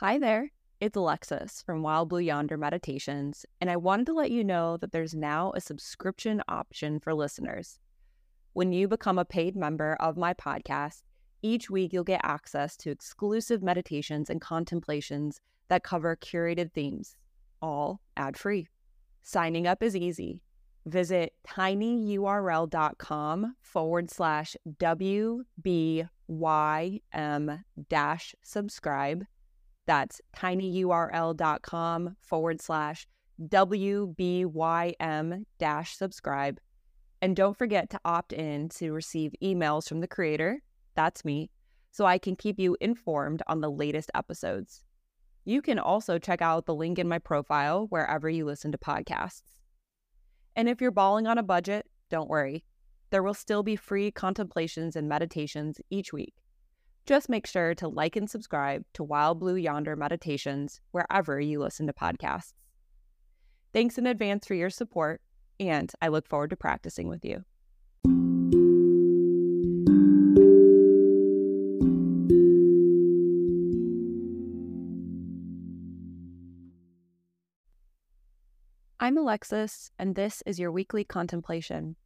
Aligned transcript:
Hi 0.00 0.16
there, 0.18 0.50
it's 0.80 0.96
Alexis 0.96 1.60
from 1.60 1.82
Wild 1.82 2.08
Blue 2.08 2.20
Yonder 2.20 2.56
Meditations, 2.56 3.44
and 3.60 3.68
I 3.68 3.76
wanted 3.76 4.06
to 4.06 4.14
let 4.14 4.30
you 4.30 4.42
know 4.42 4.78
that 4.78 4.92
there's 4.92 5.14
now 5.14 5.52
a 5.54 5.60
subscription 5.60 6.42
option 6.48 7.00
for 7.00 7.12
listeners. 7.12 7.78
When 8.54 8.72
you 8.72 8.88
become 8.88 9.18
a 9.18 9.26
paid 9.26 9.56
member 9.56 9.98
of 10.00 10.16
my 10.16 10.32
podcast, 10.32 11.02
each 11.42 11.68
week 11.68 11.92
you'll 11.92 12.04
get 12.04 12.22
access 12.24 12.78
to 12.78 12.90
exclusive 12.90 13.62
meditations 13.62 14.30
and 14.30 14.40
contemplations 14.40 15.38
that 15.68 15.84
cover 15.84 16.16
curated 16.16 16.72
themes, 16.72 17.14
all 17.60 18.00
ad 18.16 18.38
free. 18.38 18.68
Signing 19.20 19.66
up 19.66 19.82
is 19.82 19.94
easy. 19.94 20.40
Visit 20.86 21.34
tinyurl.com 21.46 22.74
forward 23.60 24.10
slash 24.10 24.56
WBYM 24.78 26.08
dash 27.90 28.34
subscribe 28.42 29.26
that's 29.90 30.20
tinyurl.com 30.36 32.16
forward 32.20 32.62
slash 32.62 33.08
WBYM 33.42 35.42
dash 35.58 35.96
subscribe. 35.96 36.60
And 37.20 37.34
don't 37.34 37.58
forget 37.58 37.90
to 37.90 38.00
opt 38.04 38.32
in 38.32 38.68
to 38.68 38.92
receive 38.92 39.32
emails 39.42 39.88
from 39.88 39.98
the 39.98 40.06
creator, 40.06 40.62
that's 40.94 41.24
me, 41.24 41.50
so 41.90 42.04
I 42.04 42.18
can 42.18 42.36
keep 42.36 42.60
you 42.60 42.76
informed 42.80 43.42
on 43.48 43.60
the 43.60 43.68
latest 43.68 44.12
episodes. 44.14 44.84
You 45.44 45.60
can 45.60 45.80
also 45.80 46.20
check 46.20 46.40
out 46.40 46.66
the 46.66 46.74
link 46.74 47.00
in 47.00 47.08
my 47.08 47.18
profile 47.18 47.88
wherever 47.88 48.30
you 48.30 48.44
listen 48.44 48.70
to 48.70 48.78
podcasts. 48.78 49.56
And 50.54 50.68
if 50.68 50.80
you're 50.80 50.92
balling 50.92 51.26
on 51.26 51.36
a 51.36 51.42
budget, 51.42 51.84
don't 52.10 52.30
worry. 52.30 52.64
There 53.10 53.24
will 53.24 53.34
still 53.34 53.64
be 53.64 53.74
free 53.74 54.12
contemplations 54.12 54.94
and 54.94 55.08
meditations 55.08 55.80
each 55.90 56.12
week. 56.12 56.34
Just 57.10 57.28
make 57.28 57.44
sure 57.44 57.74
to 57.74 57.88
like 57.88 58.14
and 58.14 58.30
subscribe 58.30 58.84
to 58.92 59.02
Wild 59.02 59.40
Blue 59.40 59.56
Yonder 59.56 59.96
Meditations 59.96 60.80
wherever 60.92 61.40
you 61.40 61.58
listen 61.58 61.88
to 61.88 61.92
podcasts. 61.92 62.52
Thanks 63.72 63.98
in 63.98 64.06
advance 64.06 64.46
for 64.46 64.54
your 64.54 64.70
support, 64.70 65.20
and 65.58 65.90
I 66.00 66.06
look 66.06 66.28
forward 66.28 66.50
to 66.50 66.56
practicing 66.56 67.08
with 67.08 67.24
you. 67.24 67.44
I'm 79.00 79.18
Alexis, 79.18 79.90
and 79.98 80.14
this 80.14 80.44
is 80.46 80.60
your 80.60 80.70
weekly 80.70 81.02
contemplation. 81.02 81.96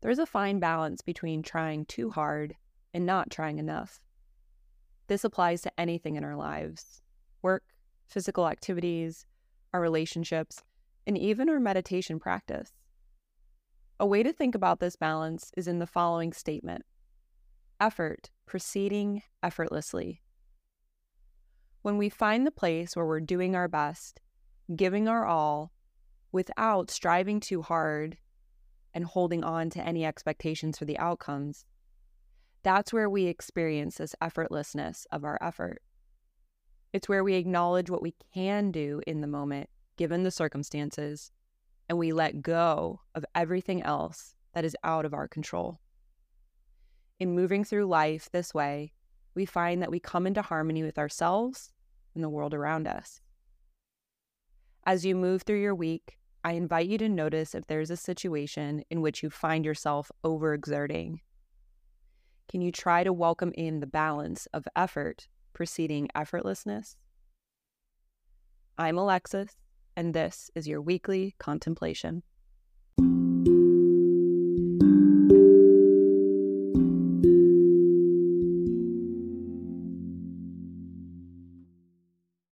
There's 0.00 0.18
a 0.18 0.24
fine 0.24 0.60
balance 0.60 1.02
between 1.02 1.42
trying 1.42 1.84
too 1.84 2.08
hard 2.08 2.56
and 2.92 3.06
not 3.06 3.30
trying 3.30 3.58
enough. 3.58 4.00
This 5.06 5.24
applies 5.24 5.62
to 5.62 5.80
anything 5.80 6.16
in 6.16 6.24
our 6.24 6.36
lives 6.36 7.02
work, 7.40 7.64
physical 8.06 8.48
activities, 8.48 9.26
our 9.72 9.80
relationships, 9.80 10.62
and 11.06 11.16
even 11.16 11.48
our 11.48 11.60
meditation 11.60 12.18
practice. 12.18 12.72
A 14.00 14.06
way 14.06 14.22
to 14.22 14.32
think 14.32 14.54
about 14.54 14.80
this 14.80 14.96
balance 14.96 15.50
is 15.56 15.68
in 15.68 15.78
the 15.78 15.86
following 15.86 16.32
statement 16.32 16.84
effort 17.80 18.30
proceeding 18.44 19.22
effortlessly. 19.42 20.20
When 21.82 21.96
we 21.96 22.08
find 22.08 22.46
the 22.46 22.50
place 22.50 22.96
where 22.96 23.06
we're 23.06 23.20
doing 23.20 23.54
our 23.54 23.68
best, 23.68 24.20
giving 24.74 25.08
our 25.08 25.24
all, 25.24 25.72
without 26.32 26.90
striving 26.90 27.40
too 27.40 27.62
hard 27.62 28.18
and 28.92 29.04
holding 29.04 29.44
on 29.44 29.70
to 29.70 29.86
any 29.86 30.04
expectations 30.04 30.76
for 30.76 30.84
the 30.84 30.98
outcomes, 30.98 31.64
that's 32.68 32.92
where 32.92 33.08
we 33.08 33.24
experience 33.24 33.96
this 33.96 34.14
effortlessness 34.20 35.06
of 35.10 35.24
our 35.24 35.38
effort. 35.40 35.80
It's 36.92 37.08
where 37.08 37.24
we 37.24 37.34
acknowledge 37.34 37.88
what 37.88 38.02
we 38.02 38.14
can 38.34 38.70
do 38.70 39.00
in 39.06 39.22
the 39.22 39.26
moment, 39.26 39.70
given 39.96 40.22
the 40.22 40.30
circumstances, 40.30 41.32
and 41.88 41.96
we 41.96 42.12
let 42.12 42.42
go 42.42 43.00
of 43.14 43.24
everything 43.34 43.82
else 43.82 44.34
that 44.52 44.66
is 44.66 44.76
out 44.84 45.06
of 45.06 45.14
our 45.14 45.26
control. 45.26 45.80
In 47.18 47.34
moving 47.34 47.64
through 47.64 47.86
life 47.86 48.28
this 48.32 48.52
way, 48.52 48.92
we 49.34 49.46
find 49.46 49.80
that 49.80 49.90
we 49.90 49.98
come 49.98 50.26
into 50.26 50.42
harmony 50.42 50.82
with 50.82 50.98
ourselves 50.98 51.72
and 52.14 52.22
the 52.22 52.28
world 52.28 52.52
around 52.52 52.86
us. 52.86 53.22
As 54.84 55.06
you 55.06 55.14
move 55.14 55.40
through 55.40 55.62
your 55.62 55.74
week, 55.74 56.18
I 56.44 56.52
invite 56.52 56.88
you 56.88 56.98
to 56.98 57.08
notice 57.08 57.54
if 57.54 57.66
there's 57.66 57.90
a 57.90 57.96
situation 57.96 58.84
in 58.90 59.00
which 59.00 59.22
you 59.22 59.30
find 59.30 59.64
yourself 59.64 60.12
overexerting 60.22 61.20
can 62.48 62.62
you 62.62 62.72
try 62.72 63.04
to 63.04 63.12
welcome 63.12 63.52
in 63.56 63.80
the 63.80 63.86
balance 63.86 64.46
of 64.54 64.66
effort 64.74 65.28
preceding 65.52 66.08
effortlessness? 66.16 66.96
I'm 68.78 68.96
Alexis, 68.96 69.56
and 69.94 70.14
this 70.14 70.50
is 70.54 70.66
your 70.66 70.80
weekly 70.80 71.34
contemplation. 71.38 72.22